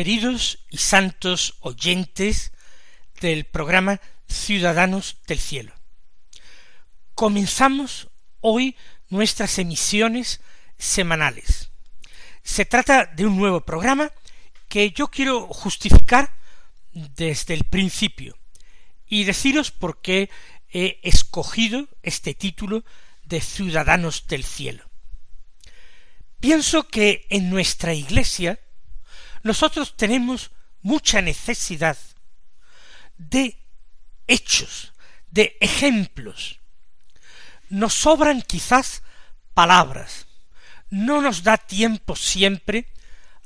Queridos 0.00 0.60
y 0.70 0.78
santos 0.78 1.56
oyentes 1.60 2.52
del 3.20 3.44
programa 3.44 4.00
Ciudadanos 4.30 5.18
del 5.26 5.38
Cielo. 5.38 5.74
Comenzamos 7.14 8.08
hoy 8.40 8.78
nuestras 9.10 9.58
emisiones 9.58 10.40
semanales. 10.78 11.68
Se 12.42 12.64
trata 12.64 13.04
de 13.04 13.26
un 13.26 13.36
nuevo 13.36 13.60
programa 13.60 14.10
que 14.70 14.90
yo 14.90 15.08
quiero 15.08 15.46
justificar 15.48 16.34
desde 16.94 17.52
el 17.52 17.64
principio 17.64 18.38
y 19.06 19.24
deciros 19.24 19.70
por 19.70 20.00
qué 20.00 20.30
he 20.72 20.98
escogido 21.02 21.90
este 22.02 22.32
título 22.32 22.86
de 23.24 23.42
Ciudadanos 23.42 24.26
del 24.28 24.44
Cielo. 24.44 24.82
Pienso 26.40 26.88
que 26.88 27.26
en 27.28 27.50
nuestra 27.50 27.92
Iglesia 27.92 28.60
nosotros 29.42 29.96
tenemos 29.96 30.50
mucha 30.82 31.20
necesidad 31.20 31.96
de 33.16 33.58
hechos, 34.26 34.92
de 35.30 35.56
ejemplos. 35.60 36.60
Nos 37.68 37.94
sobran 37.94 38.42
quizás 38.42 39.02
palabras. 39.54 40.26
No 40.90 41.20
nos 41.20 41.42
da 41.42 41.56
tiempo 41.56 42.16
siempre 42.16 42.86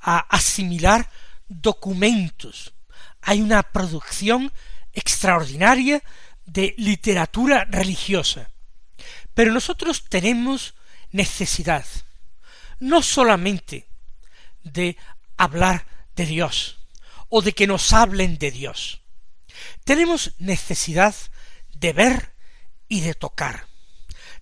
a 0.01 0.19
asimilar 0.19 1.11
documentos. 1.49 2.73
Hay 3.23 3.41
una 3.41 3.63
producción 3.63 4.53
extraordinaria 4.93 6.03
de 6.47 6.75
literatura 6.79 7.65
religiosa. 7.65 8.51
Pero 9.35 9.53
nosotros 9.53 10.05
tenemos 10.09 10.75
necesidad 11.11 11.85
no 12.81 13.03
solamente 13.03 13.87
de 14.63 14.97
hablar 15.37 15.87
de 16.17 16.27
Dios 16.27 16.79
o 17.29 17.43
de 17.43 17.53
que 17.53 17.67
nos 17.67 17.93
hablen 17.93 18.39
de 18.39 18.51
Dios. 18.51 19.03
Tenemos 19.85 20.35
necesidad 20.39 21.15
de 21.75 21.93
ver 21.93 22.35
y 22.89 23.01
de 23.01 23.15
tocar. 23.15 23.67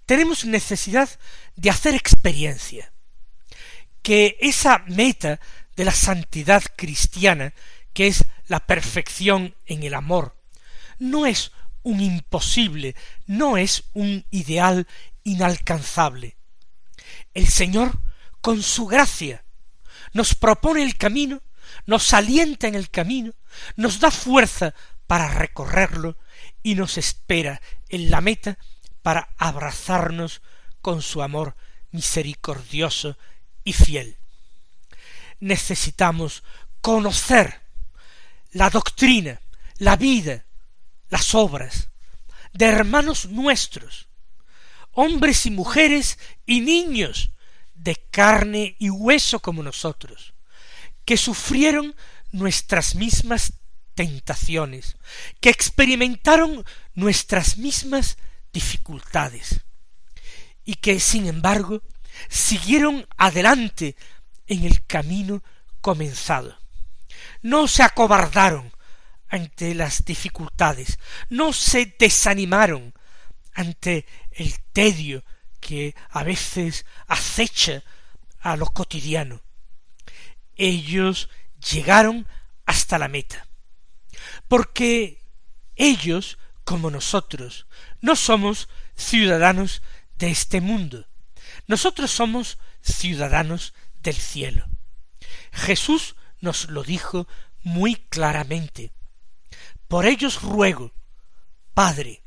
Tenemos 0.06 0.44
necesidad 0.44 1.08
de 1.56 1.70
hacer 1.70 1.94
experiencia. 1.94 2.92
Que 4.02 4.36
esa 4.40 4.78
meta 4.88 5.40
de 5.76 5.84
la 5.84 5.92
santidad 5.92 6.62
cristiana, 6.76 7.54
que 7.92 8.08
es 8.08 8.24
la 8.46 8.66
perfección 8.66 9.54
en 9.66 9.84
el 9.84 9.94
amor, 9.94 10.36
no 10.98 11.26
es 11.26 11.52
un 11.82 12.00
imposible, 12.00 12.94
no 13.26 13.56
es 13.56 13.84
un 13.92 14.26
ideal 14.30 14.86
inalcanzable. 15.24 16.36
El 17.34 17.48
Señor, 17.48 18.00
con 18.40 18.62
su 18.62 18.86
gracia, 18.86 19.44
nos 20.12 20.34
propone 20.34 20.82
el 20.82 20.96
camino, 20.96 21.42
nos 21.86 22.12
alienta 22.12 22.68
en 22.68 22.74
el 22.74 22.90
camino, 22.90 23.32
nos 23.76 24.00
da 24.00 24.10
fuerza 24.10 24.74
para 25.06 25.28
recorrerlo 25.28 26.16
y 26.62 26.74
nos 26.74 26.98
espera 26.98 27.60
en 27.88 28.10
la 28.10 28.20
meta 28.20 28.58
para 29.02 29.30
abrazarnos 29.36 30.42
con 30.80 31.02
su 31.02 31.22
amor 31.22 31.56
misericordioso 31.90 33.18
y 33.64 33.72
fiel. 33.72 34.16
Necesitamos 35.40 36.42
conocer 36.80 37.62
la 38.52 38.70
doctrina, 38.70 39.40
la 39.78 39.96
vida, 39.96 40.44
las 41.08 41.34
obras 41.34 41.88
de 42.52 42.66
hermanos 42.66 43.26
nuestros, 43.26 44.08
hombres 44.92 45.46
y 45.46 45.50
mujeres 45.50 46.18
y 46.46 46.60
niños 46.60 47.30
de 47.74 47.96
carne 48.10 48.76
y 48.78 48.90
hueso 48.90 49.40
como 49.40 49.62
nosotros, 49.62 50.31
que 51.04 51.16
sufrieron 51.16 51.94
nuestras 52.30 52.94
mismas 52.94 53.54
tentaciones, 53.94 54.96
que 55.40 55.50
experimentaron 55.50 56.64
nuestras 56.94 57.58
mismas 57.58 58.16
dificultades, 58.52 59.60
y 60.64 60.74
que, 60.76 61.00
sin 61.00 61.26
embargo, 61.26 61.82
siguieron 62.28 63.06
adelante 63.16 63.96
en 64.46 64.64
el 64.64 64.84
camino 64.86 65.42
comenzado. 65.80 66.58
No 67.42 67.68
se 67.68 67.82
acobardaron 67.82 68.72
ante 69.28 69.74
las 69.74 70.04
dificultades, 70.04 70.98
no 71.28 71.52
se 71.52 71.96
desanimaron 71.98 72.94
ante 73.54 74.06
el 74.30 74.54
tedio 74.72 75.24
que 75.60 75.94
a 76.10 76.22
veces 76.22 76.84
acecha 77.06 77.82
a 78.40 78.56
lo 78.56 78.66
cotidiano. 78.66 79.40
Ellos 80.64 81.28
llegaron 81.72 82.28
hasta 82.66 82.96
la 82.96 83.08
meta. 83.08 83.48
Porque 84.46 85.24
ellos, 85.74 86.38
como 86.62 86.88
nosotros, 86.88 87.66
no 88.00 88.14
somos 88.14 88.68
ciudadanos 88.94 89.82
de 90.14 90.30
este 90.30 90.60
mundo. 90.60 91.08
Nosotros 91.66 92.12
somos 92.12 92.58
ciudadanos 92.80 93.74
del 94.04 94.14
cielo. 94.14 94.68
Jesús 95.50 96.14
nos 96.40 96.68
lo 96.70 96.84
dijo 96.84 97.26
muy 97.64 97.96
claramente. 97.96 98.92
Por 99.88 100.06
ellos 100.06 100.42
ruego, 100.42 100.94
Padre, 101.74 102.22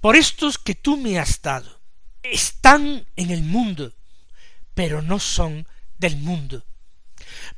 por 0.00 0.16
estos 0.16 0.56
que 0.56 0.74
tú 0.74 0.96
me 0.96 1.18
has 1.18 1.42
dado, 1.42 1.82
están 2.22 3.06
en 3.16 3.30
el 3.30 3.42
mundo, 3.42 3.94
pero 4.72 5.02
no 5.02 5.18
son 5.18 5.68
del 5.98 6.16
mundo. 6.16 6.64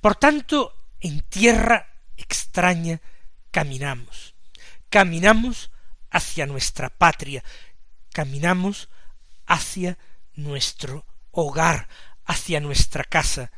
Por 0.01 0.17
tanto, 0.17 0.75
en 1.01 1.21
tierra 1.23 1.89
extraña 2.17 3.01
caminamos. 3.51 4.35
Caminamos 4.89 5.71
hacia 6.11 6.47
nuestra 6.47 6.91
patria, 6.91 7.43
caminamos 8.13 8.89
hacia 9.47 9.99
nuestro 10.35 11.07
hogar, 11.31 11.89
hacia 12.25 12.61
nuestra 12.61 13.05
casa. 13.05 13.51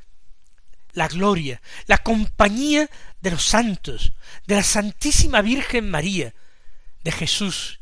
La 0.92 1.08
gloria, 1.08 1.60
la 1.86 1.98
compañía 1.98 2.88
de 3.20 3.32
los 3.32 3.44
santos, 3.44 4.12
de 4.46 4.54
la 4.56 4.62
Santísima 4.62 5.42
Virgen 5.42 5.90
María, 5.90 6.34
de 7.02 7.10
Jesús 7.10 7.80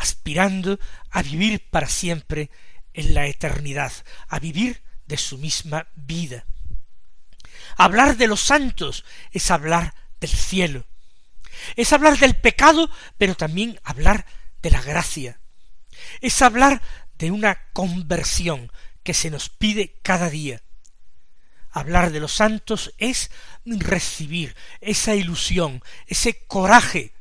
aspirando 0.00 0.80
a 1.10 1.22
vivir 1.22 1.68
para 1.70 1.86
siempre 1.86 2.50
en 2.94 3.12
la 3.12 3.26
eternidad, 3.26 3.92
a 4.28 4.38
vivir 4.38 4.82
de 5.06 5.18
su 5.18 5.36
misma 5.36 5.88
vida. 5.94 6.46
Hablar 7.76 8.16
de 8.16 8.26
los 8.26 8.40
santos 8.40 9.04
es 9.30 9.50
hablar 9.50 9.94
del 10.20 10.30
cielo, 10.30 10.86
es 11.76 11.92
hablar 11.92 12.18
del 12.18 12.34
pecado, 12.34 12.90
pero 13.18 13.34
también 13.34 13.80
hablar 13.84 14.26
de 14.62 14.70
la 14.70 14.82
gracia, 14.82 15.40
es 16.20 16.40
hablar 16.42 16.82
de 17.18 17.30
una 17.30 17.68
conversión 17.72 18.70
que 19.02 19.14
se 19.14 19.30
nos 19.30 19.48
pide 19.48 19.98
cada 20.02 20.30
día. 20.30 20.62
Hablar 21.70 22.10
de 22.10 22.20
los 22.20 22.32
santos 22.32 22.92
es 22.98 23.30
recibir 23.64 24.56
esa 24.80 25.14
ilusión, 25.14 25.82
ese 26.06 26.44
coraje 26.46 27.14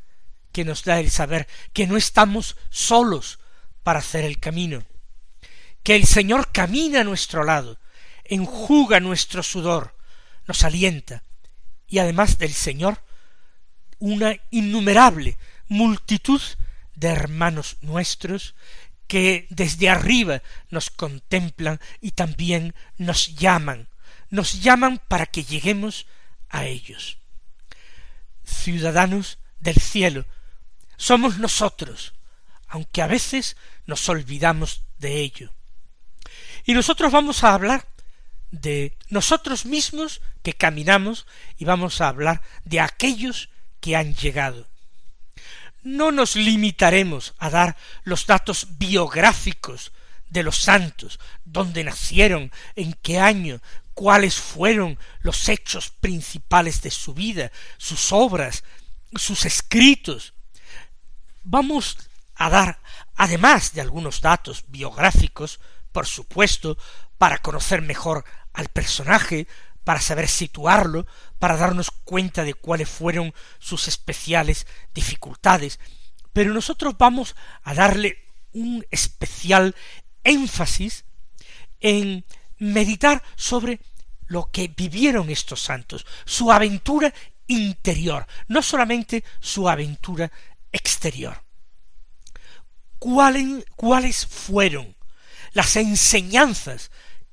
que 0.51 0.65
nos 0.65 0.83
da 0.83 0.99
el 0.99 1.11
saber 1.11 1.47
que 1.73 1.85
no 1.85 1.97
estamos 1.97 2.57
solos 2.69 3.39
para 3.83 3.99
hacer 3.99 4.25
el 4.25 4.39
camino, 4.39 4.83
que 5.83 5.95
el 5.95 6.05
Señor 6.05 6.51
camina 6.51 7.01
a 7.01 7.03
nuestro 7.03 7.43
lado, 7.43 7.79
enjuga 8.23 8.99
nuestro 8.99 9.43
sudor, 9.43 9.95
nos 10.49 10.63
alienta, 10.63 11.21
y 11.87 11.99
además 11.99 12.39
del 12.39 12.53
Señor, 12.53 13.03
una 13.99 14.35
innumerable 14.49 15.37
multitud 15.67 16.41
de 16.95 17.09
hermanos 17.09 17.77
nuestros 17.81 18.55
que 19.05 19.45
desde 19.51 19.89
arriba 19.89 20.41
nos 20.71 20.89
contemplan 20.89 21.79
y 22.01 22.11
también 22.11 22.73
nos 22.97 23.35
llaman, 23.35 23.89
nos 24.31 24.63
llaman 24.63 24.99
para 25.07 25.27
que 25.27 25.43
lleguemos 25.43 26.07
a 26.49 26.65
ellos. 26.65 27.19
Ciudadanos 28.43 29.37
del 29.59 29.75
cielo, 29.75 30.25
somos 30.97 31.37
nosotros, 31.37 32.15
aunque 32.67 33.03
a 33.03 33.07
veces 33.07 33.55
nos 33.85 34.09
olvidamos 34.09 34.81
de 34.97 35.19
ello. 35.19 35.53
Y 36.65 36.73
nosotros 36.73 37.11
vamos 37.11 37.43
a 37.43 37.53
hablar 37.53 37.87
de 38.51 38.97
nosotros 39.09 39.65
mismos 39.65 40.21
que 40.41 40.53
caminamos 40.53 41.25
y 41.57 41.65
vamos 41.65 42.01
a 42.01 42.07
hablar 42.07 42.41
de 42.63 42.79
aquellos 42.79 43.49
que 43.79 43.95
han 43.95 44.15
llegado. 44.15 44.67
No 45.83 46.11
nos 46.11 46.35
limitaremos 46.35 47.33
a 47.37 47.49
dar 47.49 47.77
los 48.03 48.25
datos 48.25 48.77
biográficos 48.77 49.91
de 50.29 50.43
los 50.43 50.57
santos, 50.57 51.19
dónde 51.45 51.83
nacieron, 51.83 52.51
en 52.75 52.93
qué 53.01 53.19
año, 53.19 53.61
cuáles 53.93 54.35
fueron 54.35 54.97
los 55.21 55.49
hechos 55.49 55.89
principales 55.89 56.81
de 56.81 56.91
su 56.91 57.13
vida, 57.13 57.51
sus 57.77 58.11
obras, 58.11 58.63
sus 59.15 59.45
escritos. 59.45 60.33
Vamos 61.43 61.97
a 62.35 62.49
dar, 62.49 62.79
además 63.15 63.73
de 63.73 63.81
algunos 63.81 64.21
datos 64.21 64.63
biográficos, 64.67 65.59
por 65.91 66.05
supuesto, 66.05 66.77
para 67.19 67.37
conocer 67.37 67.83
mejor 67.83 68.25
al 68.53 68.69
personaje, 68.69 69.47
para 69.83 70.01
saber 70.01 70.27
situarlo, 70.27 71.05
para 71.37 71.57
darnos 71.57 71.91
cuenta 71.91 72.43
de 72.43 72.55
cuáles 72.55 72.89
fueron 72.89 73.35
sus 73.59 73.87
especiales 73.87 74.65
dificultades, 74.95 75.79
pero 76.33 76.53
nosotros 76.53 76.95
vamos 76.97 77.35
a 77.61 77.75
darle 77.75 78.17
un 78.53 78.83
especial 78.89 79.75
énfasis 80.23 81.05
en 81.79 82.25
meditar 82.57 83.21
sobre 83.35 83.79
lo 84.25 84.49
que 84.51 84.67
vivieron 84.67 85.29
estos 85.29 85.61
santos, 85.61 86.05
su 86.25 86.51
aventura 86.51 87.13
interior, 87.47 88.27
no 88.47 88.61
solamente 88.61 89.23
su 89.39 89.67
aventura 89.67 90.31
exterior. 90.71 91.43
¿Cuáles, 92.99 94.25
fueron 94.27 94.95
las 95.53 95.75
enseñanzas 95.77 96.91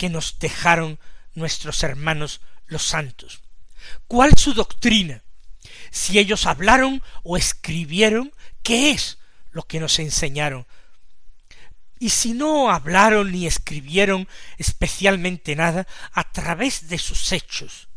nos 0.08 0.38
dejaron 0.38 0.98
nuestros 1.34 1.82
hermanos 1.82 2.40
los 2.66 2.82
santos. 2.82 3.40
¿Cuál 4.06 4.36
su 4.36 4.54
doctrina? 4.54 5.22
Si 5.90 6.18
ellos 6.18 6.46
hablaron 6.46 7.02
o 7.22 7.36
escribieron, 7.36 8.32
¿qué 8.62 8.90
es 8.90 9.18
lo 9.50 9.62
que 9.62 9.80
nos 9.80 9.98
enseñaron? 9.98 10.66
Y 11.98 12.10
si 12.10 12.34
no 12.34 12.70
hablaron 12.70 13.32
ni 13.32 13.46
escribieron 13.46 14.28
especialmente 14.58 15.56
nada 15.56 15.86
a 16.12 16.30
través 16.30 16.88
de 16.88 16.98
sus 16.98 17.32
hechos, 17.32 17.88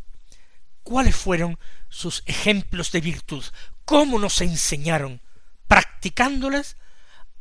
¿cuáles 0.84 1.16
fueron 1.16 1.60
sus 1.90 2.24
ejemplos 2.26 2.92
de 2.92 3.02
virtud? 3.02 3.44
¿Cómo 3.84 4.20
nos 4.20 4.40
enseñaron, 4.42 5.22
practicándolas, 5.68 6.78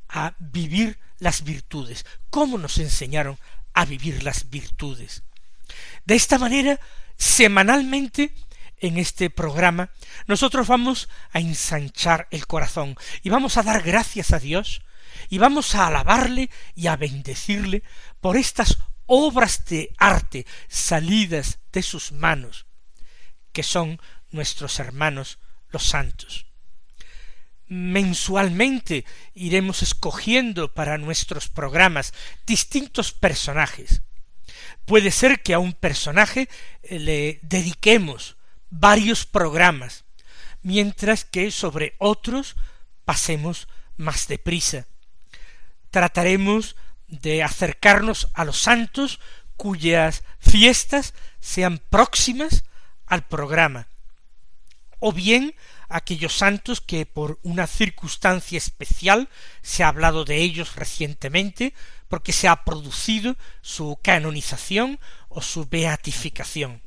a 0.09 0.35
vivir 0.39 0.99
las 1.19 1.45
virtudes? 1.45 2.07
¿Cómo 2.31 2.59
nos 2.59 2.79
enseñaron 2.79 3.39
a 3.75 3.85
vivir 3.85 4.23
las 4.23 4.51
virtudes? 4.51 5.23
De 6.05 6.15
esta 6.15 6.39
manera, 6.39 6.81
semanalmente, 7.17 8.35
en 8.81 8.97
este 8.99 9.31
programa, 9.31 9.91
nosotros 10.27 10.69
vamos 10.69 11.09
a 11.33 11.41
ensanchar 11.41 12.29
el 12.31 12.47
corazón 12.47 12.97
y 13.23 13.31
vamos 13.31 13.57
a 13.57 13.63
dar 13.63 13.83
gracias 13.83 14.33
a 14.33 14.39
Dios 14.39 14.83
y 15.29 15.39
vamos 15.39 15.75
a 15.75 15.87
alabarle 15.87 16.51
y 16.75 16.87
a 16.87 16.97
bendecirle 16.97 17.83
por 18.21 18.37
estas 18.37 18.79
obras 19.07 19.65
de 19.67 19.95
arte 19.99 20.47
salidas 20.69 21.59
de 21.73 21.83
sus 21.83 22.13
manos, 22.13 22.67
que 23.53 23.63
son 23.63 24.01
nuestros 24.31 24.79
hermanos 24.79 25.39
los 25.71 25.85
santos. 25.85 26.48
Mensualmente 27.69 29.05
iremos 29.35 29.83
escogiendo 29.83 30.73
para 30.73 30.99
nuestros 30.99 31.49
programas 31.49 32.15
distintos 32.47 33.13
personajes, 33.13 34.03
Puede 34.89 35.11
ser 35.11 35.43
que 35.43 35.53
a 35.53 35.59
un 35.59 35.75
personaje 35.75 36.49
eh, 36.83 36.99
le 36.99 37.41
dediquemos 37.43 38.37
varios 38.71 39.27
programas, 39.27 40.05
mientras 40.63 41.27
que 41.27 41.51
sobre 41.51 41.95
otros 41.99 42.57
pasemos 43.05 43.69
más 43.99 44.29
deprisa. 44.29 44.87
Trataremos 45.91 46.75
de 47.07 47.43
acercarnos 47.43 48.29
a 48.33 48.47
los 48.47 48.63
santos 48.63 49.21
cuyas 49.59 50.25
fiestas 50.39 51.13
sean 51.39 51.83
próximas 51.91 52.65
al 53.05 53.27
programa, 53.27 53.89
o 55.01 55.13
bien 55.13 55.55
aquellos 55.89 56.37
santos 56.37 56.81
que 56.81 57.07
por 57.07 57.39
una 57.43 57.67
circunstancia 57.67 58.59
especial 58.59 59.29
se 59.63 59.83
ha 59.83 59.89
hablado 59.89 60.25
de 60.25 60.37
ellos 60.37 60.77
recientemente, 60.77 61.75
porque 62.09 62.33
se 62.33 62.49
ha 62.49 62.65
producido 62.65 63.37
su 63.63 63.99
canonización 64.03 64.99
o 65.29 65.43
su 65.43 65.67
beatificación. 65.67 66.83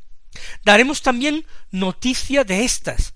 Daremos 0.63 1.01
también 1.01 1.45
noticia 1.71 2.44
de 2.44 2.63
estas 2.63 3.13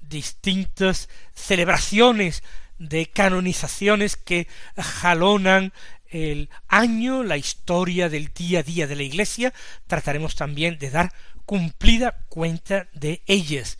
distintas 0.00 1.08
celebraciones 1.34 2.42
de 2.78 3.06
canonizaciones 3.10 4.16
que 4.16 4.48
jalonan 4.76 5.72
el 6.08 6.50
año, 6.66 7.22
la 7.22 7.36
historia 7.36 8.08
del 8.08 8.32
día 8.34 8.60
a 8.60 8.62
día 8.64 8.86
de 8.88 8.96
la 8.96 9.04
Iglesia, 9.04 9.54
trataremos 9.86 10.34
también 10.34 10.78
de 10.78 10.90
dar 10.90 11.12
cumplida 11.46 12.18
cuenta 12.28 12.88
de 12.92 13.22
ellas 13.26 13.78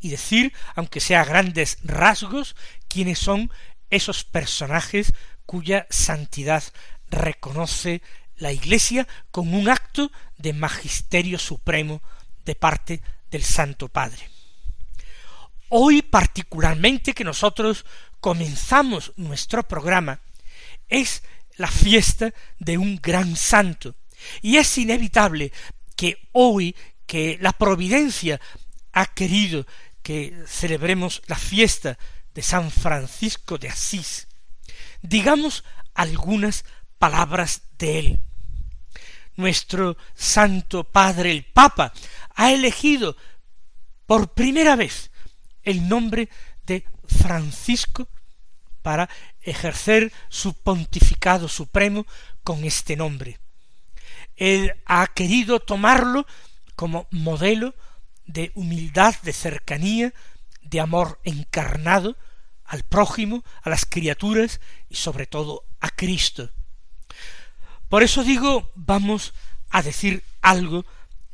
y 0.00 0.10
decir, 0.10 0.52
aunque 0.74 1.00
sea 1.00 1.24
grandes 1.24 1.78
rasgos, 1.82 2.56
quiénes 2.88 3.18
son 3.18 3.50
esos 3.90 4.24
personajes 4.24 5.14
cuya 5.46 5.86
santidad 5.90 6.62
reconoce 7.10 8.02
la 8.36 8.52
Iglesia 8.52 9.08
con 9.30 9.54
un 9.54 9.68
acto 9.68 10.10
de 10.36 10.52
magisterio 10.52 11.38
supremo 11.38 12.02
de 12.44 12.54
parte 12.54 13.02
del 13.30 13.42
Santo 13.42 13.88
Padre. 13.88 14.30
Hoy 15.70 16.02
particularmente 16.02 17.12
que 17.12 17.24
nosotros 17.24 17.84
comenzamos 18.20 19.12
nuestro 19.16 19.62
programa 19.66 20.20
es 20.88 21.22
la 21.56 21.68
fiesta 21.68 22.32
de 22.58 22.78
un 22.78 22.96
gran 22.96 23.36
santo 23.36 23.94
y 24.40 24.56
es 24.56 24.78
inevitable 24.78 25.52
que 25.96 26.28
hoy 26.32 26.74
que 27.06 27.38
la 27.40 27.52
providencia 27.52 28.40
ha 28.92 29.06
querido 29.06 29.66
que 30.02 30.34
celebremos 30.46 31.22
la 31.26 31.36
fiesta 31.36 31.98
de 32.34 32.42
San 32.42 32.70
Francisco 32.70 33.58
de 33.58 33.68
Asís, 33.68 34.28
digamos 35.02 35.64
algunas 35.94 36.64
palabras 36.98 37.62
de 37.78 37.98
él. 37.98 38.22
Nuestro 39.36 39.96
Santo 40.14 40.84
Padre 40.84 41.30
el 41.30 41.44
Papa 41.44 41.92
ha 42.34 42.52
elegido 42.52 43.16
por 44.06 44.32
primera 44.32 44.74
vez 44.74 45.10
el 45.62 45.88
nombre 45.88 46.28
de 46.66 46.84
Francisco 47.06 48.08
para 48.82 49.08
ejercer 49.42 50.12
su 50.28 50.54
pontificado 50.54 51.48
supremo 51.48 52.06
con 52.42 52.64
este 52.64 52.96
nombre. 52.96 53.38
Él 54.36 54.72
ha 54.86 55.06
querido 55.08 55.60
tomarlo 55.60 56.26
como 56.74 57.08
modelo 57.10 57.74
de 58.28 58.52
humildad, 58.54 59.16
de 59.22 59.32
cercanía, 59.32 60.14
de 60.62 60.80
amor 60.80 61.18
encarnado 61.24 62.16
al 62.64 62.84
prójimo, 62.84 63.42
a 63.62 63.70
las 63.70 63.86
criaturas 63.86 64.60
y 64.88 64.94
sobre 64.94 65.26
todo 65.26 65.64
a 65.80 65.88
Cristo. 65.88 66.50
Por 67.88 68.02
eso 68.02 68.22
digo, 68.22 68.70
vamos 68.74 69.32
a 69.70 69.82
decir 69.82 70.22
algo 70.42 70.84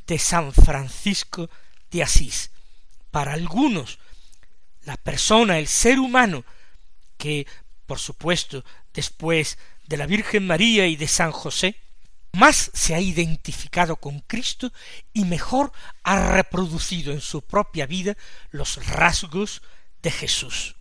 de 0.07 0.17
San 0.17 0.53
Francisco 0.53 1.49
de 1.91 2.01
Asís. 2.01 2.51
Para 3.11 3.33
algunos, 3.33 3.99
la 4.83 4.95
persona, 4.95 5.59
el 5.59 5.67
ser 5.67 5.99
humano, 5.99 6.45
que, 7.17 7.45
por 7.85 7.99
supuesto, 7.99 8.63
después 8.93 9.57
de 9.85 9.97
la 9.97 10.05
Virgen 10.05 10.47
María 10.47 10.87
y 10.87 10.95
de 10.95 11.07
San 11.07 11.31
José, 11.31 11.75
más 12.35 12.71
se 12.73 12.93
ha 12.93 12.99
identificado 12.99 13.95
con 13.95 14.19
Cristo 14.19 14.71
y 15.13 15.25
mejor 15.25 15.71
ha 16.03 16.31
reproducido 16.31 17.11
en 17.11 17.21
su 17.21 17.41
propia 17.41 17.85
vida 17.85 18.15
los 18.51 18.85
rasgos 18.85 19.61
de 20.01 20.11
Jesús. 20.11 20.75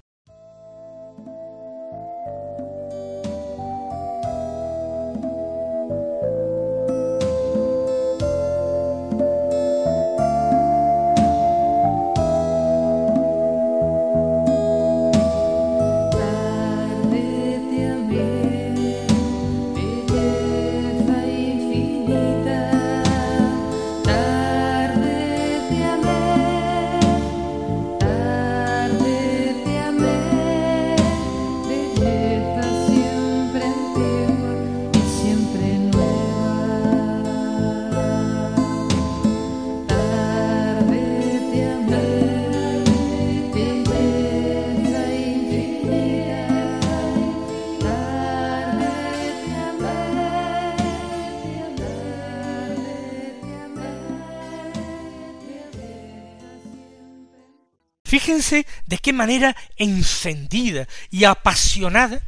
Fíjense 58.15 58.65
de 58.87 58.99
qué 58.99 59.13
manera 59.13 59.57
encendida 59.77 60.87
y 61.11 61.25
apasionada 61.25 62.23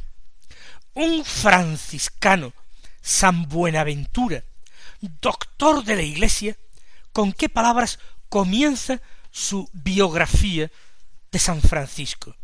un 0.93 1.23
franciscano, 1.23 2.51
San 3.01 3.47
Buenaventura, 3.47 4.43
doctor 4.99 5.85
de 5.85 5.95
la 5.95 6.01
Iglesia, 6.01 6.57
con 7.13 7.31
qué 7.31 7.47
palabras 7.47 7.99
comienza 8.27 8.99
su 9.31 9.69
biografía 9.71 10.69
de 11.31 11.39
San 11.39 11.61
Francisco. 11.61 12.35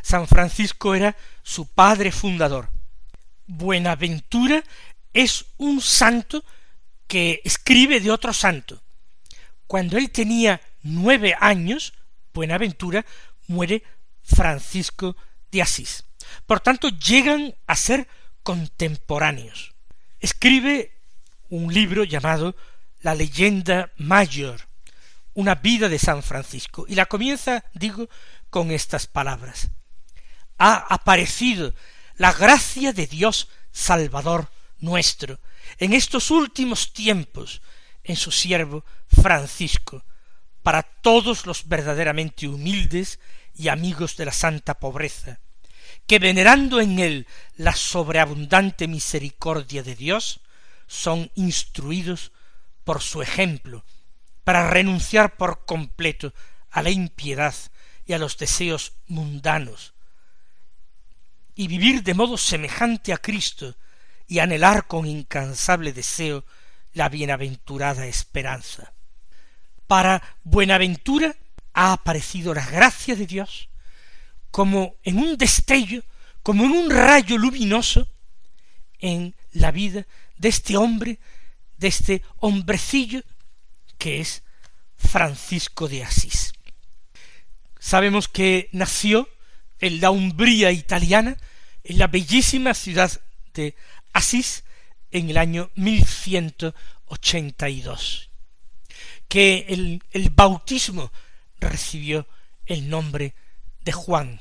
San 0.00 0.26
Francisco 0.26 0.94
era 0.94 1.14
su 1.42 1.66
padre 1.66 2.10
fundador. 2.10 2.70
Buenaventura 3.46 4.64
es 5.12 5.44
un 5.58 5.82
santo 5.82 6.42
que 7.06 7.42
escribe 7.44 8.00
de 8.00 8.10
otro 8.10 8.32
santo. 8.32 8.80
Cuando 9.66 9.98
él 9.98 10.10
tenía 10.10 10.62
nueve 10.82 11.36
años, 11.38 11.92
Buenaventura 12.38 13.04
muere 13.48 13.82
Francisco 14.22 15.16
de 15.50 15.60
Asís. 15.60 16.04
Por 16.46 16.60
tanto, 16.60 16.88
llegan 16.88 17.56
a 17.66 17.74
ser 17.74 18.06
contemporáneos. 18.44 19.74
Escribe 20.20 20.92
un 21.48 21.74
libro 21.74 22.04
llamado 22.04 22.54
La 23.00 23.16
leyenda 23.16 23.90
mayor, 23.96 24.68
una 25.34 25.56
vida 25.56 25.88
de 25.88 25.98
San 25.98 26.22
Francisco, 26.22 26.86
y 26.86 26.94
la 26.94 27.06
comienza, 27.06 27.64
digo, 27.74 28.08
con 28.50 28.70
estas 28.70 29.08
palabras. 29.08 29.70
Ha 30.58 30.76
aparecido 30.94 31.74
la 32.18 32.32
gracia 32.32 32.92
de 32.92 33.08
Dios 33.08 33.48
Salvador 33.72 34.48
nuestro 34.78 35.40
en 35.78 35.92
estos 35.92 36.30
últimos 36.30 36.92
tiempos 36.92 37.62
en 38.04 38.14
su 38.14 38.30
siervo 38.30 38.84
Francisco, 39.08 40.04
para 40.68 40.82
todos 40.82 41.46
los 41.46 41.66
verdaderamente 41.66 42.46
humildes 42.46 43.20
y 43.54 43.68
amigos 43.68 44.18
de 44.18 44.26
la 44.26 44.32
santa 44.32 44.78
pobreza, 44.78 45.40
que 46.06 46.18
venerando 46.18 46.78
en 46.78 46.98
él 46.98 47.26
la 47.56 47.74
sobreabundante 47.74 48.86
misericordia 48.86 49.82
de 49.82 49.94
Dios, 49.94 50.40
son 50.86 51.30
instruidos 51.36 52.32
por 52.84 53.00
su 53.00 53.22
ejemplo, 53.22 53.82
para 54.44 54.68
renunciar 54.68 55.38
por 55.38 55.64
completo 55.64 56.34
a 56.70 56.82
la 56.82 56.90
impiedad 56.90 57.54
y 58.04 58.12
a 58.12 58.18
los 58.18 58.36
deseos 58.36 58.92
mundanos, 59.06 59.94
y 61.54 61.66
vivir 61.66 62.02
de 62.02 62.12
modo 62.12 62.36
semejante 62.36 63.14
a 63.14 63.16
Cristo, 63.16 63.74
y 64.26 64.40
anhelar 64.40 64.86
con 64.86 65.06
incansable 65.06 65.94
deseo 65.94 66.44
la 66.92 67.08
bienaventurada 67.08 68.06
esperanza. 68.06 68.92
Para 69.88 70.22
Buenaventura 70.44 71.34
ha 71.72 71.92
aparecido 71.92 72.54
la 72.54 72.64
gracia 72.64 73.16
de 73.16 73.26
Dios 73.26 73.68
como 74.52 74.94
en 75.02 75.18
un 75.18 75.36
destello, 75.36 76.04
como 76.42 76.64
en 76.64 76.70
un 76.70 76.90
rayo 76.90 77.36
luminoso 77.36 78.08
en 79.00 79.34
la 79.52 79.72
vida 79.72 80.06
de 80.36 80.48
este 80.48 80.76
hombre, 80.76 81.18
de 81.78 81.88
este 81.88 82.22
hombrecillo 82.36 83.22
que 83.98 84.20
es 84.20 84.44
Francisco 84.96 85.88
de 85.88 86.04
Asís. 86.04 86.52
Sabemos 87.78 88.28
que 88.28 88.68
nació 88.72 89.28
en 89.80 90.00
la 90.00 90.10
Umbría 90.10 90.70
italiana, 90.70 91.36
en 91.82 91.98
la 91.98 92.06
bellísima 92.08 92.74
ciudad 92.74 93.10
de 93.54 93.74
Asís, 94.12 94.64
en 95.10 95.30
el 95.30 95.38
año 95.38 95.70
1182, 95.76 98.27
que 99.28 99.66
el, 99.68 100.02
el 100.10 100.30
bautismo 100.30 101.12
recibió 101.60 102.26
el 102.66 102.88
nombre 102.88 103.34
de 103.80 103.92
Juan, 103.92 104.40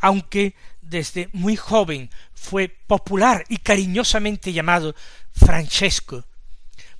aunque 0.00 0.54
desde 0.80 1.28
muy 1.32 1.56
joven 1.56 2.10
fue 2.34 2.68
popular 2.68 3.44
y 3.48 3.58
cariñosamente 3.58 4.52
llamado 4.52 4.94
Francesco, 5.32 6.24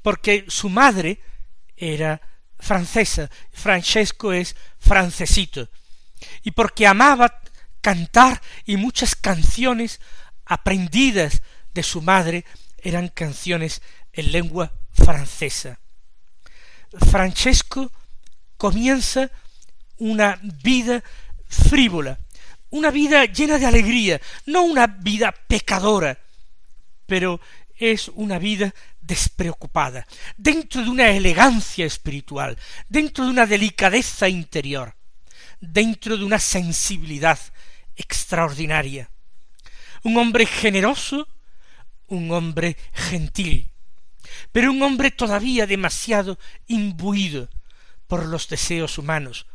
porque 0.03 0.45
su 0.49 0.69
madre 0.69 1.21
era 1.77 2.21
francesa, 2.59 3.31
Francesco 3.53 4.33
es 4.33 4.57
francesito, 4.79 5.69
y 6.43 6.51
porque 6.51 6.87
amaba 6.87 7.41
cantar 7.81 8.43
y 8.67 8.77
muchas 8.77 9.15
canciones 9.15 10.01
aprendidas 10.45 11.43
de 11.73 11.83
su 11.83 12.03
madre 12.03 12.45
eran 12.79 13.09
canciones 13.09 13.83
en 14.13 14.33
lengua 14.33 14.73
francesa. 14.93 15.79
Francesco 17.11 17.93
comienza 18.57 19.31
una 19.99 20.39
vida 20.63 21.03
frívola, 21.47 22.19
una 22.71 22.91
vida 22.91 23.25
llena 23.27 23.59
de 23.59 23.67
alegría, 23.67 24.21
no 24.47 24.63
una 24.63 24.87
vida 24.87 25.33
pecadora, 25.33 26.19
pero 27.07 27.41
es 27.77 28.09
una 28.15 28.39
vida 28.39 28.75
despreocupada, 29.01 30.07
dentro 30.37 30.83
de 30.83 30.91
una 30.91 31.11
elegancia 31.11 31.87
espiritual, 31.87 32.59
dentro 32.89 33.25
de 33.25 33.31
una 33.31 33.47
delicadeza 33.47 34.29
interior, 34.29 34.95
dentro 35.61 36.17
de 36.17 36.25
una 36.25 36.39
sensibilidad 36.39 37.39
extraordinaria. 37.97 39.11
Un 40.03 40.17
hombre 40.17 40.47
generoso, 40.47 41.27
un 42.09 42.31
hombre 42.31 42.77
gentil, 42.93 43.71
pero 44.53 44.71
un 44.71 44.83
hombre 44.83 45.11
todavía 45.11 45.67
demasiado 45.67 46.39
imbuido 46.67 47.49
por 48.07 48.27
los 48.27 48.49
deseos 48.49 48.99
humanos, 48.99 49.47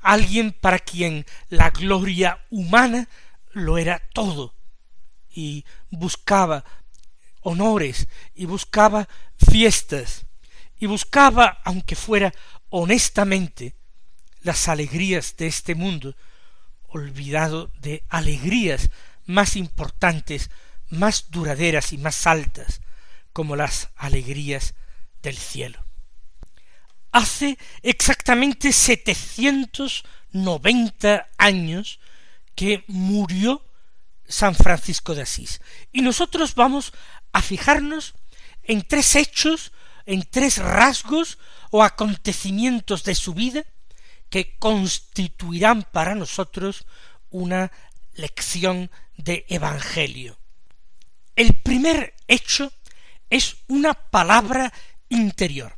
alguien 0.00 0.52
para 0.52 0.78
quien 0.78 1.26
la 1.48 1.70
gloria 1.70 2.44
humana 2.50 3.08
lo 3.52 3.78
era 3.78 4.02
todo, 4.12 4.54
y 5.30 5.64
buscaba 5.90 6.64
honores, 7.40 8.08
y 8.34 8.46
buscaba 8.46 9.08
fiestas, 9.36 10.26
y 10.78 10.86
buscaba, 10.86 11.60
aunque 11.64 11.96
fuera 11.96 12.32
honestamente, 12.70 13.74
las 14.42 14.68
alegrías 14.68 15.36
de 15.36 15.46
este 15.46 15.74
mundo, 15.74 16.14
olvidado 16.88 17.70
de 17.80 18.04
alegrías 18.08 18.90
más 19.26 19.56
importantes, 19.56 20.50
más 20.88 21.30
duraderas 21.30 21.92
y 21.92 21.98
más 21.98 22.26
altas, 22.26 22.80
como 23.34 23.54
las 23.54 23.90
alegrías 23.96 24.74
del 25.22 25.36
cielo 25.36 25.84
hace 27.14 27.58
exactamente 27.82 28.72
setecientos 28.72 30.04
noventa 30.32 31.28
años 31.38 32.00
que 32.56 32.82
murió 32.88 33.64
San 34.26 34.56
Francisco 34.56 35.14
de 35.14 35.22
Asís. 35.22 35.60
Y 35.92 36.02
nosotros 36.02 36.56
vamos 36.56 36.92
a 37.32 37.40
fijarnos 37.40 38.14
en 38.64 38.82
tres 38.82 39.14
hechos, 39.14 39.70
en 40.06 40.28
tres 40.28 40.58
rasgos 40.58 41.38
o 41.70 41.84
acontecimientos 41.84 43.04
de 43.04 43.14
su 43.14 43.32
vida 43.32 43.64
que 44.28 44.56
constituirán 44.58 45.84
para 45.84 46.16
nosotros 46.16 46.84
una 47.30 47.70
lección 48.14 48.90
de 49.16 49.46
Evangelio. 49.48 50.36
El 51.36 51.54
primer 51.54 52.14
hecho 52.26 52.72
es 53.30 53.56
una 53.68 53.94
palabra 53.94 54.72
interior 55.08 55.76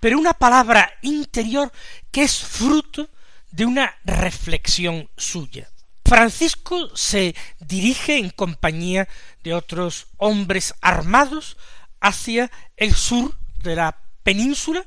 pero 0.00 0.18
una 0.18 0.34
palabra 0.34 0.92
interior 1.02 1.70
que 2.10 2.22
es 2.22 2.38
fruto 2.38 3.08
de 3.50 3.66
una 3.66 3.94
reflexión 4.04 5.08
suya. 5.16 5.68
Francisco 6.04 6.94
se 6.96 7.34
dirige 7.60 8.16
en 8.16 8.30
compañía 8.30 9.08
de 9.44 9.54
otros 9.54 10.08
hombres 10.16 10.74
armados 10.80 11.56
hacia 12.00 12.50
el 12.76 12.94
sur 12.94 13.36
de 13.62 13.76
la 13.76 13.96
península 14.22 14.84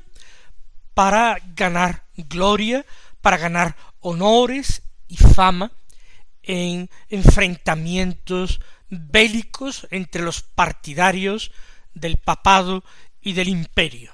para 0.92 1.38
ganar 1.54 2.04
gloria, 2.16 2.84
para 3.20 3.38
ganar 3.38 3.76
honores 4.00 4.82
y 5.08 5.16
fama 5.16 5.72
en 6.42 6.90
enfrentamientos 7.08 8.60
bélicos 8.90 9.86
entre 9.90 10.22
los 10.22 10.42
partidarios 10.42 11.52
del 11.94 12.16
papado 12.18 12.84
y 13.22 13.32
del 13.32 13.48
imperio. 13.48 14.12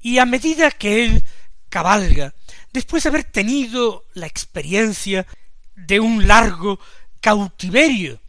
Y 0.00 0.18
a 0.18 0.26
medida 0.26 0.70
que 0.70 1.04
él 1.04 1.24
cabalga, 1.70 2.34
después 2.72 3.02
de 3.02 3.08
haber 3.08 3.24
tenido 3.24 4.04
la 4.14 4.26
experiencia 4.26 5.26
de 5.74 5.98
un 5.98 6.28
largo 6.28 6.78
cautiverio, 7.20 8.20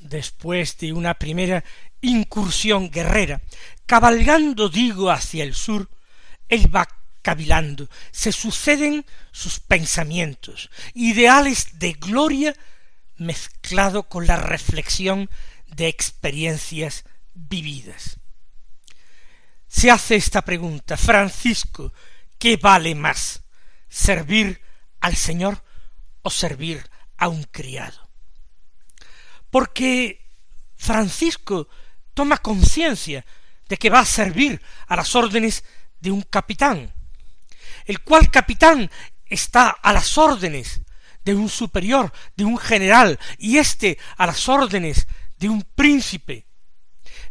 después 0.00 0.78
de 0.78 0.92
una 0.92 1.14
primera 1.14 1.62
incursión 2.00 2.90
guerrera, 2.90 3.42
cabalgando, 3.86 4.68
digo, 4.68 5.10
hacia 5.10 5.44
el 5.44 5.54
sur, 5.54 5.88
él 6.48 6.74
va 6.74 6.88
cavilando, 7.20 7.88
se 8.10 8.32
suceden 8.32 9.04
sus 9.32 9.60
pensamientos, 9.60 10.70
ideales 10.94 11.78
de 11.78 11.92
gloria 11.92 12.56
mezclado 13.16 14.04
con 14.04 14.26
la 14.26 14.36
reflexión 14.36 15.28
de 15.66 15.88
experiencias 15.88 17.04
vividas 17.34 18.18
se 19.68 19.90
hace 19.90 20.16
esta 20.16 20.42
pregunta, 20.42 20.96
Francisco, 20.96 21.92
¿qué 22.38 22.56
vale 22.56 22.94
más? 22.94 23.42
¿Servir 23.88 24.60
al 25.00 25.16
Señor 25.16 25.62
o 26.22 26.30
servir 26.30 26.88
a 27.16 27.28
un 27.28 27.44
criado. 27.44 28.08
Porque 29.50 30.30
Francisco 30.76 31.68
toma 32.14 32.38
conciencia 32.38 33.24
de 33.68 33.76
que 33.76 33.90
va 33.90 34.00
a 34.00 34.04
servir 34.04 34.60
a 34.86 34.96
las 34.96 35.14
órdenes 35.14 35.64
de 36.00 36.10
un 36.10 36.22
capitán, 36.22 36.94
el 37.84 38.00
cual 38.00 38.30
capitán 38.30 38.90
está 39.26 39.70
a 39.70 39.92
las 39.92 40.16
órdenes 40.16 40.82
de 41.24 41.34
un 41.34 41.48
superior, 41.48 42.12
de 42.36 42.44
un 42.44 42.56
general, 42.56 43.18
y 43.38 43.58
éste 43.58 43.98
a 44.16 44.26
las 44.26 44.48
órdenes 44.48 45.06
de 45.38 45.48
un 45.48 45.62
príncipe. 45.62 46.47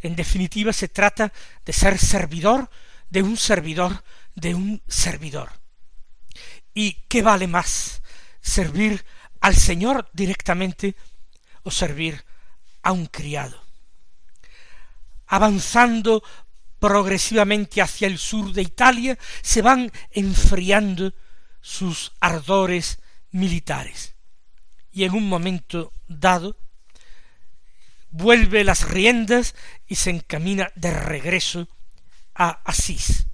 En 0.02 0.16
definitiva, 0.16 0.74
se 0.74 0.88
trata 0.88 1.32
de 1.66 1.74
ser 1.74 1.98
servidor 1.98 2.70
de 3.10 3.24
un 3.24 3.38
servidor 3.38 4.04
de 4.38 4.54
un 4.54 4.82
servidor. 4.88 5.50
¿Y 6.74 6.94
qué 7.10 7.24
vale 7.24 7.48
más? 7.48 8.04
¿Servir 8.40 9.04
al 9.42 9.56
Señor 9.56 10.10
directamente 10.14 10.96
o 11.64 11.72
servir 11.72 12.24
a 12.84 12.92
un 12.92 13.08
criado? 13.08 13.60
Avanzando 15.26 16.24
progresivamente 16.80 17.82
hacia 17.82 18.08
el 18.08 18.20
sur 18.20 18.54
de 18.54 18.62
Italia, 18.62 19.18
se 19.42 19.64
van 19.64 19.92
enfriando 20.12 21.14
sus 21.60 22.14
ardores 22.20 23.00
militares. 23.32 24.14
Y 24.92 25.04
en 25.04 25.14
un 25.14 25.28
momento 25.28 25.92
dado, 26.08 26.56
vuelve 28.12 28.64
las 28.64 28.88
riendas 28.88 29.56
y 29.88 29.96
se 29.96 30.10
encamina 30.10 30.72
de 30.76 30.92
regreso 30.92 31.68
a 32.36 32.62
Asís, 32.66 33.26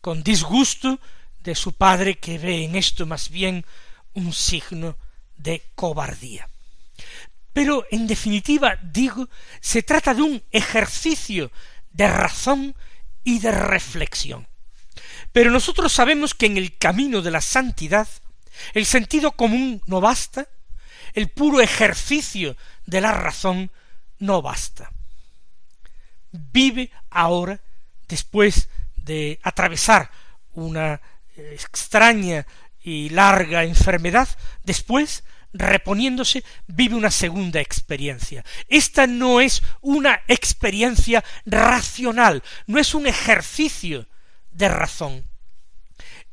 con 0.00 0.22
disgusto 0.22 1.00
de 1.40 1.54
su 1.54 1.72
padre 1.72 2.18
que 2.18 2.38
ve 2.38 2.64
en 2.64 2.76
esto 2.76 3.06
más 3.06 3.30
bien 3.30 3.64
un 4.14 4.32
signo 4.32 4.96
de 5.36 5.62
cobardía. 5.74 6.48
Pero 7.52 7.86
en 7.90 8.06
definitiva, 8.06 8.78
digo, 8.82 9.28
se 9.60 9.82
trata 9.82 10.14
de 10.14 10.22
un 10.22 10.42
ejercicio 10.50 11.50
de 11.90 12.08
razón 12.08 12.74
y 13.24 13.40
de 13.40 13.50
reflexión. 13.50 14.46
Pero 15.32 15.50
nosotros 15.50 15.92
sabemos 15.92 16.34
que 16.34 16.46
en 16.46 16.56
el 16.56 16.76
camino 16.78 17.22
de 17.22 17.30
la 17.30 17.40
santidad 17.40 18.08
el 18.74 18.86
sentido 18.86 19.32
común 19.32 19.82
no 19.86 20.00
basta, 20.00 20.48
el 21.14 21.28
puro 21.28 21.60
ejercicio 21.60 22.56
de 22.86 23.00
la 23.00 23.12
razón 23.12 23.70
no 24.18 24.42
basta. 24.42 24.90
Vive 26.30 26.90
ahora, 27.10 27.60
después 28.06 28.68
de 28.96 29.38
atravesar 29.42 30.10
una 30.54 31.00
extraña 31.36 32.46
y 32.82 33.08
larga 33.10 33.64
enfermedad, 33.64 34.28
después, 34.64 35.24
reponiéndose, 35.52 36.44
vive 36.66 36.94
una 36.94 37.10
segunda 37.10 37.60
experiencia. 37.60 38.44
Esta 38.68 39.06
no 39.06 39.40
es 39.40 39.62
una 39.80 40.20
experiencia 40.28 41.24
racional, 41.46 42.42
no 42.66 42.78
es 42.78 42.94
un 42.94 43.06
ejercicio 43.06 44.06
de 44.50 44.68
razón, 44.68 45.24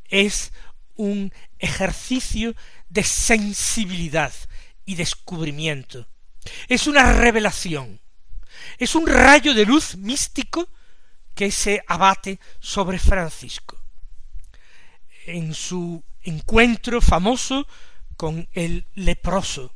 es 0.09 0.51
un 0.95 1.33
ejercicio 1.59 2.55
de 2.89 3.03
sensibilidad 3.03 4.33
y 4.85 4.95
descubrimiento. 4.95 6.07
Es 6.67 6.87
una 6.87 7.13
revelación, 7.13 7.99
es 8.77 8.95
un 8.95 9.07
rayo 9.07 9.53
de 9.53 9.65
luz 9.65 9.95
místico 9.95 10.69
que 11.33 11.51
se 11.51 11.83
abate 11.87 12.39
sobre 12.59 12.99
Francisco. 12.99 13.77
En 15.25 15.53
su 15.53 16.03
encuentro 16.21 17.01
famoso 17.01 17.67
con 18.15 18.47
el 18.53 18.87
leproso, 18.95 19.73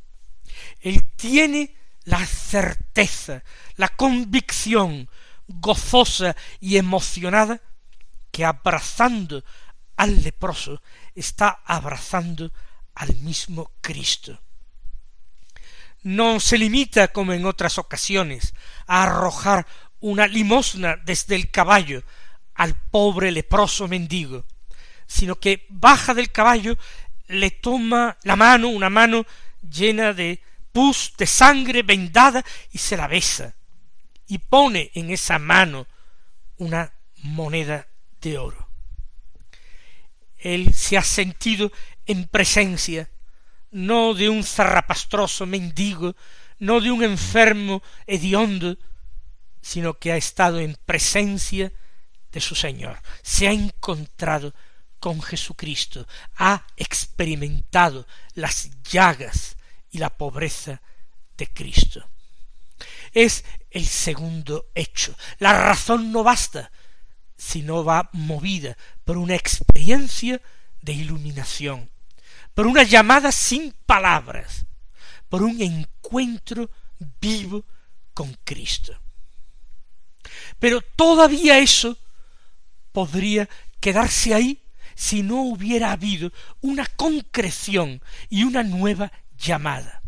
él 0.80 1.12
tiene 1.16 1.74
la 2.04 2.24
certeza, 2.26 3.42
la 3.76 3.88
convicción 3.88 5.08
gozosa 5.46 6.36
y 6.60 6.76
emocionada 6.76 7.60
que 8.30 8.44
abrazando 8.44 9.44
al 9.96 10.22
leproso 10.22 10.80
está 11.14 11.62
abrazando 11.64 12.52
al 12.94 13.14
mismo 13.16 13.72
Cristo. 13.80 14.40
No 16.02 16.40
se 16.40 16.56
limita, 16.58 17.08
como 17.08 17.32
en 17.32 17.44
otras 17.44 17.78
ocasiones, 17.78 18.54
a 18.86 19.02
arrojar 19.04 19.66
una 20.00 20.26
limosna 20.26 20.96
desde 20.96 21.36
el 21.36 21.50
caballo 21.50 22.02
al 22.54 22.74
pobre 22.74 23.30
leproso 23.30 23.88
mendigo, 23.88 24.44
sino 25.06 25.36
que 25.36 25.66
baja 25.68 26.14
del 26.14 26.30
caballo, 26.30 26.76
le 27.28 27.50
toma 27.50 28.18
la 28.22 28.36
mano, 28.36 28.68
una 28.68 28.90
mano 28.90 29.26
llena 29.62 30.12
de 30.12 30.42
pus, 30.72 31.14
de 31.16 31.26
sangre 31.26 31.82
vendada, 31.82 32.44
y 32.72 32.78
se 32.78 32.96
la 32.96 33.06
besa, 33.06 33.54
y 34.26 34.38
pone 34.38 34.90
en 34.94 35.10
esa 35.10 35.38
mano 35.38 35.86
una 36.58 36.92
moneda 37.22 37.88
de 38.20 38.38
oro. 38.38 38.68
Él 40.38 40.72
se 40.74 40.96
ha 40.96 41.02
sentido 41.02 41.70
en 42.06 42.26
presencia 42.26 43.10
no 43.70 44.14
de 44.14 44.28
un 44.28 44.44
zarrapastroso 44.44 45.46
mendigo, 45.46 46.16
no 46.58 46.80
de 46.80 46.90
un 46.90 47.02
enfermo 47.02 47.82
hediondo, 48.06 48.76
sino 49.62 49.98
que 49.98 50.12
ha 50.12 50.16
estado 50.16 50.60
en 50.60 50.76
presencia 50.86 51.72
de 52.32 52.40
su 52.40 52.54
Señor, 52.54 53.00
se 53.22 53.48
ha 53.48 53.52
encontrado 53.52 54.54
con 54.98 55.22
Jesucristo, 55.22 56.06
ha 56.36 56.66
experimentado 56.76 58.06
las 58.34 58.70
llagas 58.82 59.56
y 59.90 59.98
la 59.98 60.10
pobreza 60.10 60.82
de 61.36 61.46
Cristo. 61.48 62.08
Es 63.12 63.44
el 63.70 63.86
segundo 63.86 64.66
hecho. 64.74 65.16
La 65.38 65.52
razón 65.52 66.12
no 66.12 66.22
basta, 66.22 66.70
sino 67.36 67.84
va 67.84 68.10
movida 68.12 68.76
por 69.04 69.16
una 69.16 69.34
experiencia 69.34 70.40
de 70.82 70.92
iluminación, 70.92 71.90
por 72.60 72.66
una 72.66 72.82
llamada 72.82 73.32
sin 73.32 73.72
palabras, 73.86 74.66
por 75.30 75.42
un 75.42 75.62
encuentro 75.62 76.68
vivo 77.18 77.64
con 78.12 78.36
Cristo. 78.44 79.00
Pero 80.58 80.82
todavía 80.82 81.58
eso 81.58 81.96
podría 82.92 83.48
quedarse 83.80 84.34
ahí 84.34 84.62
si 84.94 85.22
no 85.22 85.40
hubiera 85.40 85.92
habido 85.92 86.32
una 86.60 86.84
concreción 86.84 88.02
y 88.28 88.44
una 88.44 88.62
nueva 88.62 89.10
llamada. 89.38 90.02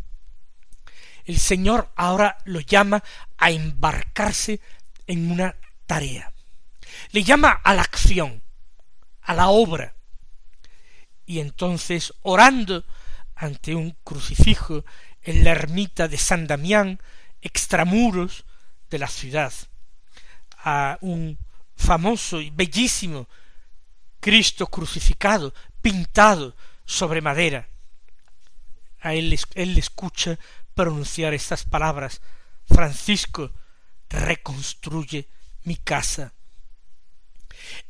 El 1.24 1.38
Señor 1.38 1.90
ahora 1.96 2.36
lo 2.44 2.60
llama 2.60 3.02
a 3.38 3.50
embarcarse 3.50 4.60
en 5.06 5.30
una 5.30 5.56
tarea 5.86 6.32
le 7.12 7.22
llama 7.22 7.50
a 7.50 7.74
la 7.74 7.82
acción, 7.82 8.42
a 9.22 9.34
la 9.34 9.48
obra. 9.48 9.94
Y 11.32 11.40
entonces, 11.40 12.12
orando 12.20 12.84
ante 13.34 13.74
un 13.74 13.96
crucifijo 14.04 14.84
en 15.22 15.44
la 15.44 15.52
ermita 15.52 16.06
de 16.06 16.18
San 16.18 16.46
Damián, 16.46 17.00
extramuros 17.40 18.44
de 18.90 18.98
la 18.98 19.08
ciudad, 19.08 19.50
a 20.58 20.98
un 21.00 21.38
famoso 21.74 22.38
y 22.38 22.50
bellísimo 22.50 23.30
Cristo 24.20 24.66
crucificado, 24.66 25.54
pintado 25.80 26.54
sobre 26.84 27.22
madera. 27.22 27.66
A 29.00 29.14
él, 29.14 29.34
él 29.54 29.72
le 29.72 29.80
escucha 29.80 30.38
pronunciar 30.74 31.32
estas 31.32 31.64
palabras, 31.64 32.20
Francisco, 32.66 33.52
reconstruye 34.10 35.30
mi 35.64 35.76
casa. 35.76 36.34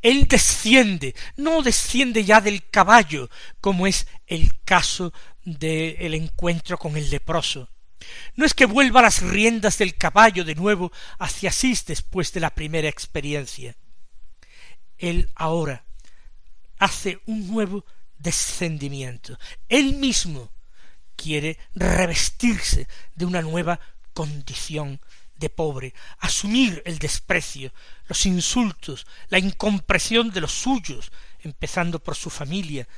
Él 0.00 0.26
desciende, 0.28 1.14
no 1.36 1.62
desciende 1.62 2.24
ya 2.24 2.40
del 2.40 2.68
caballo, 2.68 3.30
como 3.60 3.86
es 3.86 4.06
el 4.26 4.50
caso 4.64 5.12
del 5.44 6.14
encuentro 6.14 6.78
con 6.78 6.96
el 6.96 7.10
leproso. 7.10 7.68
No 8.34 8.44
es 8.44 8.54
que 8.54 8.66
vuelva 8.66 9.02
las 9.02 9.22
riendas 9.22 9.78
del 9.78 9.96
caballo 9.96 10.44
de 10.44 10.54
nuevo 10.54 10.92
hacia 11.18 11.50
Asís 11.50 11.84
después 11.86 12.32
de 12.32 12.40
la 12.40 12.54
primera 12.54 12.88
experiencia. 12.88 13.76
Él 14.98 15.30
ahora 15.34 15.84
hace 16.78 17.20
un 17.26 17.48
nuevo 17.48 17.84
descendimiento. 18.18 19.38
Él 19.68 19.94
mismo 19.94 20.52
quiere 21.16 21.58
revestirse 21.74 22.88
de 23.14 23.24
una 23.24 23.42
nueva 23.42 23.78
condición 24.12 25.00
de 25.42 25.50
pobre, 25.50 25.92
asumir 26.20 26.82
el 26.86 26.98
desprecio, 26.98 27.72
los 28.06 28.24
insultos, 28.26 29.06
la 29.28 29.38
incompresión 29.38 30.30
de 30.30 30.40
los 30.40 30.52
suyos, 30.52 31.12
empezando 31.40 32.02
por 32.02 32.14
su 32.14 32.30
familia, 32.30 32.88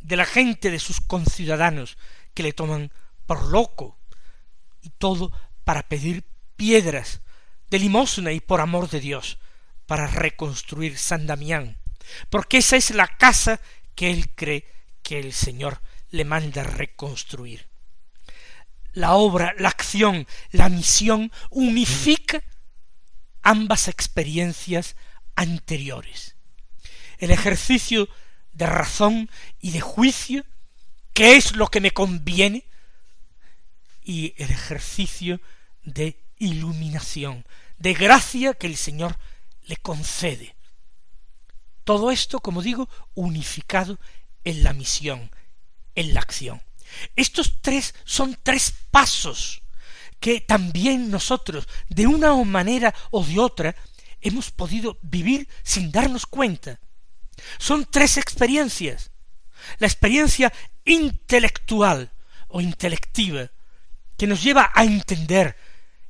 de 0.00 0.16
la 0.16 0.24
gente 0.24 0.70
de 0.70 0.80
sus 0.80 1.00
conciudadanos, 1.00 1.98
que 2.34 2.42
le 2.42 2.52
toman 2.52 2.90
por 3.26 3.46
loco, 3.46 3.98
y 4.80 4.88
todo 4.90 5.30
para 5.64 5.88
pedir 5.88 6.24
piedras 6.56 7.20
de 7.70 7.78
limosna 7.78 8.32
y 8.32 8.40
por 8.40 8.60
amor 8.60 8.88
de 8.88 9.00
Dios, 9.00 9.38
para 9.86 10.06
reconstruir 10.06 10.96
San 10.98 11.26
Damián, 11.26 11.78
porque 12.30 12.58
esa 12.58 12.76
es 12.76 12.90
la 12.90 13.06
casa 13.06 13.60
que 13.94 14.10
él 14.10 14.34
cree 14.34 14.66
que 15.02 15.18
el 15.18 15.32
Señor 15.32 15.82
le 16.10 16.24
manda 16.24 16.64
reconstruir. 16.64 17.71
La 18.92 19.14
obra, 19.14 19.54
la 19.58 19.68
acción, 19.68 20.26
la 20.50 20.68
misión 20.68 21.32
unifica 21.50 22.42
ambas 23.42 23.88
experiencias 23.88 24.96
anteriores. 25.34 26.36
El 27.18 27.30
ejercicio 27.30 28.08
de 28.52 28.66
razón 28.66 29.30
y 29.60 29.70
de 29.70 29.80
juicio, 29.80 30.44
qué 31.12 31.36
es 31.36 31.56
lo 31.56 31.68
que 31.68 31.80
me 31.80 31.92
conviene, 31.92 32.64
y 34.04 34.34
el 34.36 34.50
ejercicio 34.50 35.40
de 35.84 36.18
iluminación, 36.38 37.44
de 37.78 37.94
gracia 37.94 38.54
que 38.54 38.66
el 38.66 38.76
Señor 38.76 39.16
le 39.66 39.76
concede. 39.76 40.56
Todo 41.84 42.10
esto, 42.10 42.40
como 42.40 42.62
digo, 42.62 42.88
unificado 43.14 43.98
en 44.44 44.64
la 44.64 44.72
misión, 44.72 45.30
en 45.94 46.14
la 46.14 46.20
acción. 46.20 46.62
Estos 47.16 47.60
tres 47.60 47.94
son 48.04 48.38
tres 48.42 48.74
pasos 48.90 49.62
que 50.20 50.40
también 50.40 51.10
nosotros, 51.10 51.66
de 51.88 52.06
una 52.06 52.32
manera 52.44 52.94
o 53.10 53.24
de 53.24 53.40
otra, 53.40 53.74
hemos 54.20 54.50
podido 54.50 54.98
vivir 55.02 55.48
sin 55.64 55.90
darnos 55.90 56.26
cuenta. 56.26 56.78
Son 57.58 57.86
tres 57.90 58.16
experiencias. 58.16 59.10
La 59.78 59.86
experiencia 59.86 60.52
intelectual 60.84 62.12
o 62.48 62.60
intelectiva, 62.60 63.50
que 64.16 64.26
nos 64.26 64.42
lleva 64.42 64.70
a 64.74 64.84
entender 64.84 65.56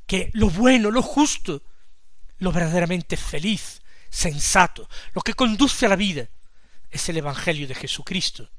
que 0.07 0.31
lo 0.35 0.51
bueno, 0.51 0.91
lo 0.91 1.03
justo, 1.03 1.63
lo 2.39 2.53
verdaderamente 2.53 3.17
feliz, 3.17 3.81
sensato, 4.11 4.89
lo 5.15 5.23
que 5.23 5.35
conduce 5.35 5.87
a 5.87 5.89
la 5.89 5.97
vida, 5.97 6.29
es 6.91 7.09
el 7.09 7.17
Evangelio 7.17 7.67
de 7.67 7.75
Jesucristo. 7.75 8.51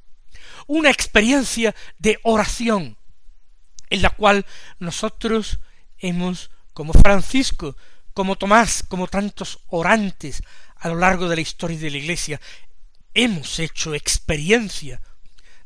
Una 0.68 0.90
experiencia 0.90 1.76
de 1.98 2.20
oración, 2.24 2.98
en 3.90 4.02
la 4.02 4.10
cual 4.10 4.46
nosotros 4.80 5.60
hemos, 5.98 6.52
como 6.74 6.94
Francisco, 6.94 7.76
como 8.14 8.36
Tomás, 8.36 8.84
como 8.88 9.08
tantos 9.08 9.60
orantes 9.68 10.44
a 10.78 10.90
lo 10.90 10.96
largo 10.96 11.30
de 11.30 11.36
la 11.36 11.42
historia 11.42 11.80
de 11.80 11.92
la 11.92 11.98
Iglesia, 11.98 12.42
hemos 13.14 13.60
hecho 13.60 13.94
experiencia 13.94 15.02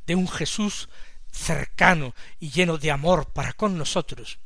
de 0.06 0.16
un 0.16 0.28
Jesús 0.28 0.90
cercano 1.32 2.16
y 2.40 2.50
lleno 2.50 2.78
de 2.78 2.92
amor 2.92 3.32
para 3.34 3.54
con 3.54 3.78
nosotros. 3.78 4.40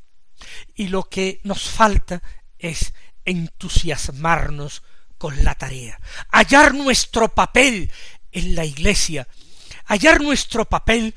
Y 0.75 0.87
lo 0.87 1.03
que 1.03 1.39
nos 1.43 1.69
falta 1.69 2.21
es 2.57 2.93
entusiasmarnos 3.25 4.83
con 5.17 5.43
la 5.43 5.53
tarea, 5.53 5.99
hallar 6.31 6.73
nuestro 6.73 7.29
papel 7.29 7.91
en 8.31 8.55
la 8.55 8.65
Iglesia, 8.65 9.27
hallar 9.85 10.21
nuestro 10.21 10.65
papel 10.65 11.13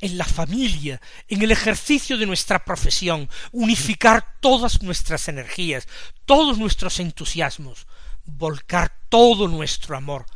en 0.00 0.16
la 0.16 0.24
familia, 0.24 1.00
en 1.28 1.42
el 1.42 1.50
ejercicio 1.50 2.16
de 2.16 2.26
nuestra 2.26 2.64
profesión, 2.64 3.28
unificar 3.52 4.36
todas 4.40 4.82
nuestras 4.82 5.28
energías, 5.28 5.88
todos 6.24 6.58
nuestros 6.58 7.00
entusiasmos, 7.00 7.86
volcar 8.24 8.94
todo 9.08 9.48
nuestro 9.48 9.96
amor 9.96 10.26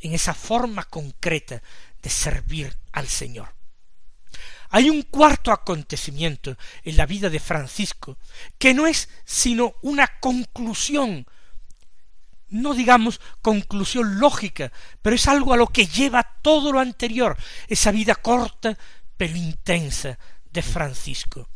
en 0.00 0.14
esa 0.14 0.34
forma 0.34 0.84
concreta 0.84 1.62
de 2.02 2.10
servir 2.10 2.76
al 2.92 3.08
Señor. 3.08 3.54
Hay 4.70 4.90
un 4.90 5.02
cuarto 5.02 5.50
acontecimiento 5.50 6.56
en 6.84 6.96
la 6.96 7.06
vida 7.06 7.30
de 7.30 7.40
Francisco, 7.40 8.18
que 8.58 8.74
no 8.74 8.86
es 8.86 9.08
sino 9.24 9.74
una 9.82 10.06
conclusión, 10.20 11.26
no 12.48 12.74
digamos 12.74 13.20
conclusión 13.42 14.18
lógica, 14.18 14.72
pero 15.02 15.16
es 15.16 15.26
algo 15.28 15.52
a 15.52 15.56
lo 15.56 15.66
que 15.66 15.86
lleva 15.86 16.36
todo 16.42 16.72
lo 16.72 16.80
anterior, 16.80 17.36
esa 17.68 17.90
vida 17.90 18.14
corta 18.14 18.76
pero 19.16 19.36
intensa 19.36 20.18
de 20.50 20.62
Francisco, 20.62 21.48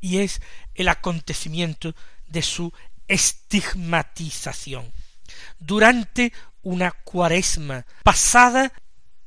y 0.00 0.18
es 0.18 0.40
el 0.74 0.88
acontecimiento 0.88 1.94
de 2.26 2.42
su 2.42 2.72
estigmatización. 3.06 4.92
Durante 5.58 6.32
una 6.62 6.90
cuaresma 6.90 7.84
pasada 8.02 8.72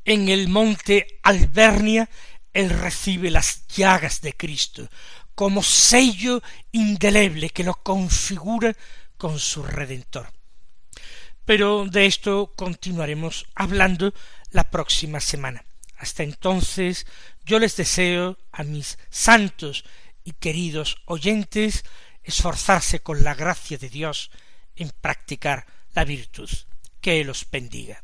en 0.04 0.30
el 0.30 0.48
monte 0.48 1.20
Albernia, 1.24 2.10
él 2.54 2.70
recibe 2.70 3.30
las 3.30 3.68
llagas 3.68 4.22
de 4.22 4.34
Cristo 4.34 4.90
como 5.38 5.62
sello 5.62 6.42
indeleble 6.72 7.52
que 7.52 7.64
lo 7.64 7.76
configura 7.76 8.76
con 9.18 9.38
su 9.38 9.62
Redentor. 9.62 10.37
Pero 11.48 11.86
de 11.86 12.06
esto 12.08 12.52
continuaremos 12.58 13.46
hablando 13.56 14.14
la 14.52 14.70
próxima 14.70 15.22
semana. 15.22 15.64
Hasta 15.98 16.24
entonces 16.24 17.08
yo 17.46 17.58
les 17.58 17.78
deseo 17.78 18.38
a 18.52 18.66
mis 18.66 19.00
santos 19.10 19.86
y 20.26 20.34
queridos 20.34 20.98
oyentes 21.06 21.86
esforzarse 22.22 23.00
con 23.00 23.24
la 23.24 23.34
gracia 23.34 23.78
de 23.78 23.88
Dios 23.88 24.30
en 24.76 24.92
practicar 25.00 25.66
la 25.96 26.04
virtud. 26.04 26.50
Que 27.00 27.24
los 27.24 27.50
bendiga. 27.50 28.04